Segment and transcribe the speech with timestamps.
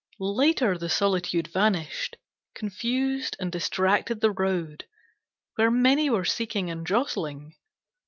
[0.23, 2.17] Later the solitude vanished,
[2.55, 4.85] confused and distracted the road
[5.57, 7.55] Where many were seeking and jostling.